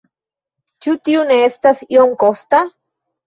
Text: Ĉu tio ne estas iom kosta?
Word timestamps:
Ĉu 0.85 0.93
tio 1.09 1.25
ne 1.31 1.37
estas 1.49 1.83
iom 1.97 2.17
kosta? 2.25 2.63